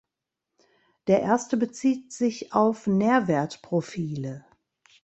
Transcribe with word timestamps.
Der 1.05 1.21
erste 1.21 1.57
bezieht 1.57 2.11
sich 2.11 2.53
auf 2.55 2.87
Nährwertprofile. 2.87 4.43